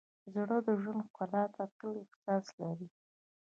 زړه 0.33 0.57
د 0.65 0.67
ژوند 0.81 1.01
ښکلا 1.07 1.43
ته 1.55 1.63
تل 1.77 1.91
احساس 2.03 2.45
لري. 2.59 2.87